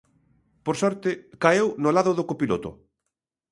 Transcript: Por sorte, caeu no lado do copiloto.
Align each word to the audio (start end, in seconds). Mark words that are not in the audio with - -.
Por 0.65 0.75
sorte, 0.81 1.09
caeu 1.43 1.67
no 1.83 1.93
lado 1.95 2.11
do 2.17 2.27
copiloto. 2.29 2.69